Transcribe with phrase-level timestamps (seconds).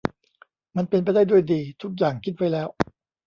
[0.75, 2.67] มันเป็นไปได้ด้วยดี ทุกอย่างคิดไว้แล้ว